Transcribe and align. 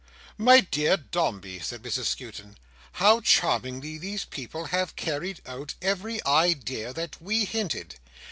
"My 0.39 0.61
dear 0.61 0.97
Dombey," 0.97 1.59
said 1.59 1.83
Mrs 1.83 2.05
Skewton, 2.05 2.57
"how 2.93 3.19
charmingly 3.21 3.99
these 3.99 4.25
people 4.25 4.65
have 4.65 4.95
carried 4.95 5.43
out 5.45 5.75
every 5.79 6.25
idea 6.25 6.91
that 6.91 7.21
we 7.21 7.45
hinted. 7.45 7.97